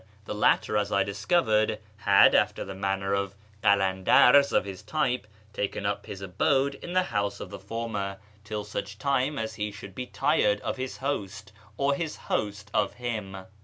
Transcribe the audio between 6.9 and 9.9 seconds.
the house of the former, till such time as he